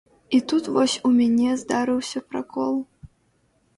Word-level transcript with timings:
І 0.29 0.37
тут 0.51 0.69
вось 0.77 0.95
у 1.09 1.11
мяне 1.19 1.51
здарыўся 1.65 2.19
пракол. 2.33 2.75